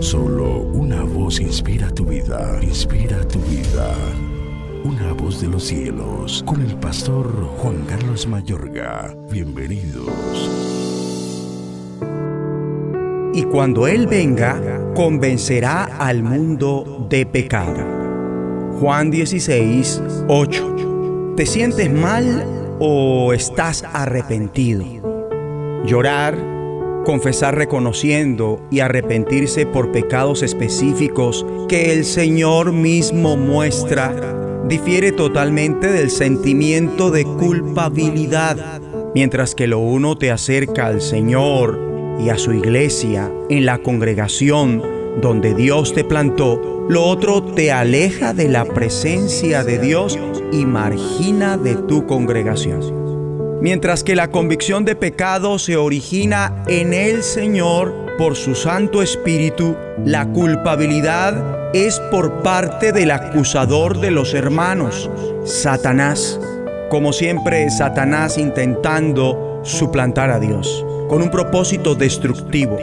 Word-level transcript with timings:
Solo 0.00 0.60
una 0.60 1.02
voz 1.02 1.40
inspira 1.40 1.90
tu 1.90 2.04
vida, 2.04 2.58
inspira 2.62 3.26
tu 3.26 3.38
vida. 3.40 3.94
Una 4.84 5.12
voz 5.12 5.40
de 5.40 5.48
los 5.48 5.64
cielos, 5.64 6.42
con 6.46 6.60
el 6.60 6.76
pastor 6.76 7.26
Juan 7.58 7.84
Carlos 7.86 8.26
Mayorga. 8.26 9.14
Bienvenidos. 9.30 10.10
Y 13.34 13.42
cuando 13.44 13.86
Él 13.86 14.06
venga, 14.06 14.92
convencerá 14.94 15.84
al 15.84 16.22
mundo 16.22 17.06
de 17.08 17.26
pecado. 17.26 17.82
Juan 18.80 19.10
16, 19.10 20.02
8. 20.28 21.34
¿Te 21.36 21.46
sientes 21.46 21.92
mal 21.92 22.44
o 22.80 23.32
estás 23.32 23.84
arrepentido? 23.92 24.84
Llorar, 25.84 26.55
confesar 27.06 27.54
reconociendo 27.54 28.60
y 28.68 28.80
arrepentirse 28.80 29.64
por 29.64 29.92
pecados 29.92 30.42
específicos 30.42 31.46
que 31.68 31.92
el 31.92 32.04
Señor 32.04 32.72
mismo 32.72 33.36
muestra 33.36 34.12
difiere 34.68 35.12
totalmente 35.12 35.86
del 35.92 36.10
sentimiento 36.10 37.12
de 37.12 37.22
culpabilidad. 37.22 38.80
Mientras 39.14 39.54
que 39.54 39.68
lo 39.68 39.78
uno 39.78 40.18
te 40.18 40.32
acerca 40.32 40.88
al 40.88 41.00
Señor 41.00 41.78
y 42.18 42.30
a 42.30 42.38
su 42.38 42.52
iglesia 42.52 43.30
en 43.50 43.66
la 43.66 43.78
congregación 43.78 44.82
donde 45.22 45.54
Dios 45.54 45.94
te 45.94 46.02
plantó, 46.02 46.86
lo 46.88 47.04
otro 47.04 47.40
te 47.40 47.70
aleja 47.70 48.34
de 48.34 48.48
la 48.48 48.64
presencia 48.64 49.62
de 49.62 49.78
Dios 49.78 50.18
y 50.50 50.66
margina 50.66 51.56
de 51.56 51.76
tu 51.76 52.04
congregación. 52.04 53.05
Mientras 53.60 54.04
que 54.04 54.14
la 54.14 54.30
convicción 54.30 54.84
de 54.84 54.96
pecado 54.96 55.58
se 55.58 55.76
origina 55.76 56.62
en 56.66 56.92
el 56.92 57.22
Señor 57.22 57.94
por 58.18 58.36
su 58.36 58.54
Santo 58.54 59.02
Espíritu, 59.02 59.76
la 60.04 60.26
culpabilidad 60.26 61.74
es 61.74 61.98
por 62.10 62.42
parte 62.42 62.92
del 62.92 63.10
acusador 63.10 63.98
de 63.98 64.10
los 64.10 64.34
hermanos, 64.34 65.10
Satanás. 65.44 66.38
Como 66.90 67.14
siempre, 67.14 67.70
Satanás 67.70 68.36
intentando 68.36 69.60
suplantar 69.64 70.30
a 70.30 70.38
Dios, 70.38 70.84
con 71.08 71.22
un 71.22 71.30
propósito 71.30 71.94
destructivo. 71.94 72.78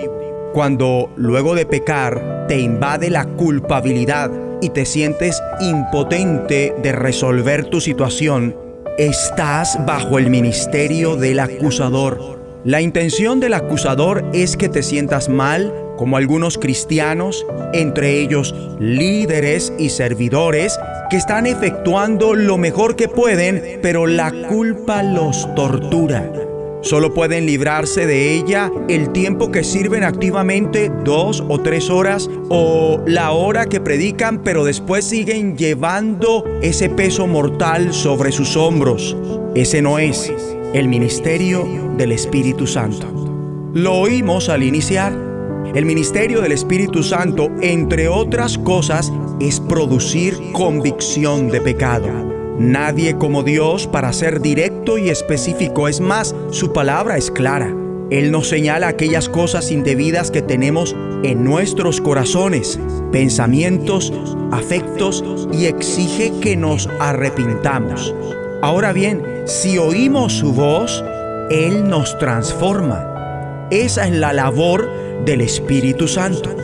Cuando 0.54 1.12
luego 1.16 1.54
de 1.54 1.68
pecar 1.68 2.46
te 2.48 2.60
invade 2.60 3.12
la 3.12 3.26
culpabilidad 3.26 4.32
y 4.60 4.70
te 4.70 4.86
sientes 4.86 5.42
impotente 5.62 6.76
de 6.82 6.92
resolver 6.92 7.66
tu 7.66 7.80
situación, 7.80 8.63
estás 8.98 9.84
bajo 9.86 10.20
el 10.20 10.30
ministerio 10.30 11.16
del 11.16 11.40
acusador. 11.40 12.40
La 12.64 12.82
intención 12.82 13.40
del 13.40 13.56
acusador 13.56 14.24
es 14.34 14.56
que 14.56 14.70
te 14.70 14.84
sientas 14.84 15.30
mal, 15.30 15.74
como 15.98 16.18
algunos 16.18 16.58
cristianos, 16.58 17.46
entre 17.74 18.20
ellos 18.20 18.56
líderes 18.80 19.74
y 19.80 19.90
servidores, 19.90 20.80
que 21.10 21.18
están 21.18 21.46
efectuando 21.46 22.36
lo 22.36 22.58
mejor 22.58 22.96
que 22.96 23.08
pueden, 23.08 23.80
pero 23.82 24.06
la 24.06 24.32
culpa 24.48 25.04
los 25.04 25.54
tortura. 25.56 26.32
Solo 26.84 27.14
pueden 27.14 27.46
librarse 27.46 28.06
de 28.06 28.34
ella 28.34 28.70
el 28.90 29.14
tiempo 29.14 29.52
que 29.52 29.64
sirven 29.64 30.04
activamente, 30.04 30.92
dos 31.06 31.42
o 31.48 31.62
tres 31.62 31.90
horas, 31.90 32.30
o 32.50 33.02
la 33.08 33.32
hora 33.32 33.68
que 33.68 33.80
predican, 33.80 34.44
pero 34.44 34.66
después 34.66 35.06
siguen 35.06 35.58
llevando 35.58 36.44
ese 36.62 36.90
peso 36.90 37.26
mortal 37.26 37.94
sobre 37.94 38.34
sus 38.34 38.58
hombros. 38.58 39.16
Ese 39.56 39.82
no 39.82 39.98
es 39.98 40.34
el 40.74 40.90
ministerio 40.90 41.66
del 41.98 42.12
Espíritu 42.12 42.68
Santo. 42.68 43.08
Lo 43.74 43.94
oímos 43.94 44.50
al 44.50 44.62
iniciar. 44.62 45.14
El 45.74 45.86
ministerio 45.86 46.42
del 46.42 46.52
Espíritu 46.52 47.02
Santo, 47.02 47.50
entre 47.62 48.10
otras 48.10 48.58
cosas, 48.58 49.10
es 49.40 49.62
producir 49.62 50.38
convicción 50.52 51.50
de 51.50 51.62
pecado. 51.62 52.33
Nadie 52.60 53.18
como 53.18 53.44
Dios 53.44 53.88
para 53.88 54.14
ser 54.14 54.40
directo 54.42 54.98
y 54.98 55.10
específico. 55.10 55.88
Es 55.88 56.00
más, 56.00 56.36
su 56.52 56.72
palabra 56.72 57.18
es 57.18 57.32
clara. 57.32 57.76
Él 58.12 58.32
nos 58.32 58.50
señala 58.50 58.90
aquellas 58.90 59.28
cosas 59.28 59.72
indebidas 59.72 60.30
que 60.30 60.44
tenemos 60.44 60.96
en 61.24 61.44
nuestros 61.44 62.00
corazones, 62.00 62.80
pensamientos, 63.12 64.14
afectos 64.52 65.24
y 65.52 65.66
exige 65.66 66.32
que 66.42 66.56
nos 66.56 66.90
arrepintamos. 67.00 68.14
Ahora 68.62 68.94
bien, 68.94 69.24
si 69.46 69.80
oímos 69.80 70.34
su 70.34 70.54
voz, 70.54 71.04
Él 71.50 71.90
nos 71.90 72.18
transforma. 72.20 73.68
Esa 73.72 74.08
es 74.08 74.14
la 74.14 74.32
labor 74.32 74.88
del 75.26 75.42
Espíritu 75.42 76.08
Santo. 76.08 76.56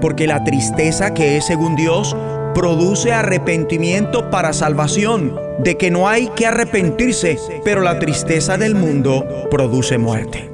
Porque 0.00 0.26
la 0.26 0.44
tristeza 0.44 1.14
que 1.14 1.38
es 1.38 1.46
según 1.46 1.74
Dios 1.74 2.14
produce 2.54 3.12
arrepentimiento 3.12 4.30
para 4.30 4.52
salvación, 4.52 5.38
de 5.58 5.76
que 5.76 5.90
no 5.90 6.08
hay 6.08 6.28
que 6.28 6.46
arrepentirse, 6.46 7.38
pero 7.64 7.80
la 7.80 7.98
tristeza 7.98 8.58
del 8.58 8.74
mundo 8.74 9.24
produce 9.50 9.98
muerte. 9.98 10.50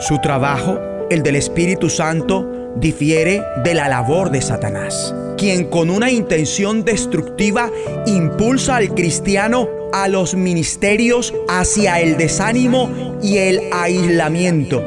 Su 0.00 0.18
trabajo, 0.20 0.78
el 1.10 1.22
del 1.22 1.36
Espíritu 1.36 1.90
Santo, 1.90 2.72
difiere 2.76 3.42
de 3.64 3.74
la 3.74 3.88
labor 3.88 4.30
de 4.30 4.40
Satanás, 4.40 5.14
quien 5.36 5.68
con 5.68 5.90
una 5.90 6.10
intención 6.10 6.84
destructiva 6.84 7.70
impulsa 8.06 8.76
al 8.76 8.94
cristiano 8.94 9.68
a 9.92 10.06
los 10.08 10.34
ministerios 10.34 11.34
hacia 11.48 12.00
el 12.00 12.16
desánimo 12.16 13.18
y 13.22 13.38
el 13.38 13.60
aislamiento. 13.72 14.82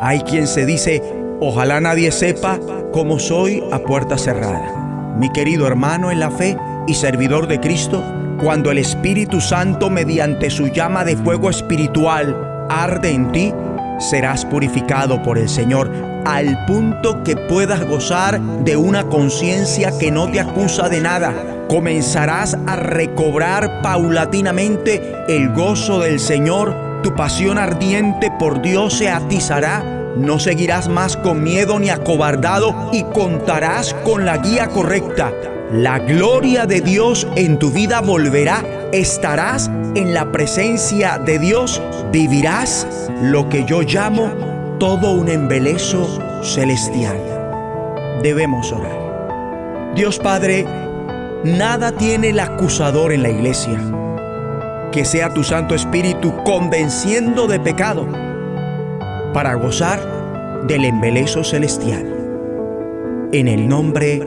Hay 0.00 0.20
quien 0.20 0.46
se 0.46 0.66
dice, 0.66 1.02
ojalá 1.40 1.80
nadie 1.80 2.12
sepa 2.12 2.60
cómo 2.92 3.18
soy 3.18 3.62
a 3.72 3.78
puerta 3.80 4.18
cerrada 4.18 4.85
mi 5.18 5.30
querido 5.30 5.66
hermano 5.66 6.10
en 6.10 6.20
la 6.20 6.30
fe 6.30 6.56
y 6.86 6.94
servidor 6.94 7.46
de 7.46 7.60
Cristo, 7.60 8.02
cuando 8.42 8.70
el 8.70 8.78
Espíritu 8.78 9.40
Santo 9.40 9.88
mediante 9.90 10.50
su 10.50 10.68
llama 10.68 11.04
de 11.04 11.16
fuego 11.16 11.50
espiritual 11.50 12.66
arde 12.68 13.10
en 13.10 13.32
ti, 13.32 13.54
serás 13.98 14.44
purificado 14.44 15.22
por 15.22 15.38
el 15.38 15.48
Señor 15.48 15.90
al 16.26 16.66
punto 16.66 17.22
que 17.22 17.36
puedas 17.36 17.86
gozar 17.86 18.40
de 18.40 18.76
una 18.76 19.04
conciencia 19.04 19.96
que 19.98 20.10
no 20.10 20.28
te 20.30 20.40
acusa 20.40 20.88
de 20.88 21.00
nada. 21.00 21.32
Comenzarás 21.68 22.58
a 22.66 22.76
recobrar 22.76 23.80
paulatinamente 23.80 25.14
el 25.28 25.52
gozo 25.52 26.00
del 26.00 26.20
Señor, 26.20 26.74
tu 27.02 27.14
pasión 27.14 27.58
ardiente 27.58 28.32
por 28.38 28.60
Dios 28.60 28.98
se 28.98 29.08
atizará 29.08 29.95
no 30.16 30.38
seguirás 30.38 30.88
más 30.88 31.16
con 31.16 31.42
miedo 31.42 31.78
ni 31.78 31.90
acobardado 31.90 32.90
y 32.92 33.02
contarás 33.04 33.94
con 34.04 34.24
la 34.24 34.38
guía 34.38 34.68
correcta. 34.68 35.32
La 35.72 35.98
gloria 35.98 36.64
de 36.64 36.80
Dios 36.80 37.26
en 37.36 37.58
tu 37.58 37.70
vida 37.70 38.00
volverá. 38.00 38.64
Estarás 38.92 39.70
en 39.94 40.14
la 40.14 40.32
presencia 40.32 41.18
de 41.18 41.38
Dios. 41.38 41.82
Vivirás 42.12 42.86
lo 43.20 43.48
que 43.48 43.64
yo 43.64 43.82
llamo 43.82 44.30
todo 44.78 45.12
un 45.12 45.28
embeleso 45.28 46.18
celestial. 46.42 47.18
Debemos 48.22 48.72
orar. 48.72 49.92
Dios 49.94 50.18
Padre, 50.18 50.66
nada 51.44 51.92
tiene 51.92 52.30
el 52.30 52.40
acusador 52.40 53.12
en 53.12 53.22
la 53.22 53.28
iglesia. 53.28 53.78
Que 54.92 55.04
sea 55.04 55.34
tu 55.34 55.44
Santo 55.44 55.74
Espíritu 55.74 56.34
convenciendo 56.44 57.46
de 57.46 57.60
pecado 57.60 58.06
para 59.36 59.52
gozar 59.52 60.64
del 60.66 60.86
embeleso 60.86 61.44
celestial. 61.44 62.06
En 63.34 63.48
el 63.48 63.68
nombre 63.68 64.18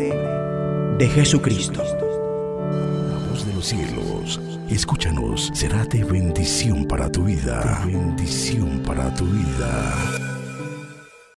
de 0.99 1.07
Jesucristo. 1.07 1.81
La 1.81 3.17
voz 3.27 3.43
de 3.43 3.53
los 3.55 3.65
cielos, 3.65 4.39
escúchanos, 4.69 5.49
será 5.55 5.83
de 5.85 6.03
bendición 6.03 6.85
para 6.85 7.09
tu 7.09 7.23
vida. 7.23 7.81
bendición 7.87 8.83
para 8.85 9.11
tu 9.15 9.25
vida. 9.25 10.28